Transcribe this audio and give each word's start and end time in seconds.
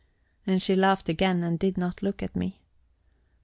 And 0.47 0.59
she 0.63 0.73
laughed 0.75 1.09
again, 1.09 1.43
and 1.43 1.59
did 1.59 1.77
not 1.77 2.01
look 2.01 2.23
at 2.23 2.35
me. 2.35 2.59